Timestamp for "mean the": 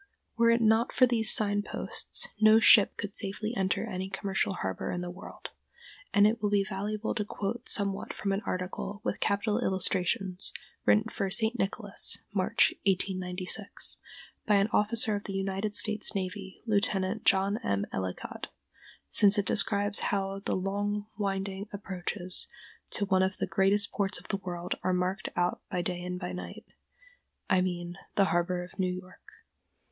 27.61-28.25